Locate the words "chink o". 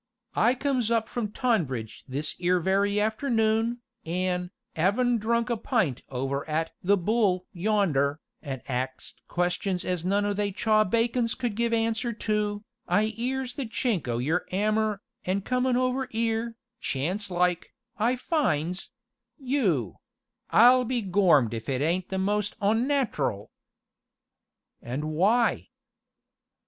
13.67-14.17